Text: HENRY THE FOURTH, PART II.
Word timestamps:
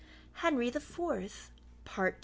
HENRY 0.37 0.71
THE 0.71 0.79
FOURTH, 0.79 1.51
PART 1.85 2.15
II. 2.15 2.19